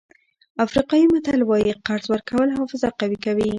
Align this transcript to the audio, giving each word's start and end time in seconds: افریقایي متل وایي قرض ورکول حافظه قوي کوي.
افریقایي 0.65 1.05
متل 1.13 1.39
وایي 1.49 1.71
قرض 1.87 2.05
ورکول 2.13 2.49
حافظه 2.57 2.89
قوي 2.99 3.17
کوي. 3.25 3.49